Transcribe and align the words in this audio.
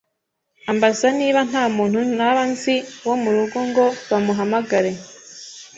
ambaza 0.71 1.07
niba 1.19 1.39
nta 1.49 1.63
muntu 1.75 1.99
naba 2.17 2.41
nzi 2.51 2.75
wo 3.07 3.15
mu 3.21 3.29
rugo 3.35 3.59
ngo 3.69 3.85
bamuhamagare 4.09 4.91